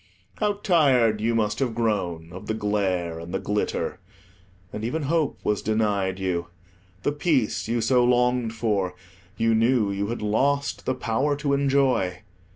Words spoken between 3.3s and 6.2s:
the glitter! And even hope was denied